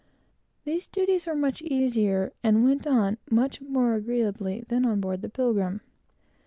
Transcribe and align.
These 0.65 0.87
duties 0.87 1.27
were 1.27 1.35
much 1.35 1.61
easier, 1.61 2.33
and 2.43 2.63
went 2.65 2.87
on 2.87 3.19
much 3.29 3.61
more 3.61 3.93
agreeably, 3.93 4.65
than 4.67 4.83
on 4.83 4.99
board 4.99 5.21
the 5.21 5.29
Pilgrim. 5.29 5.81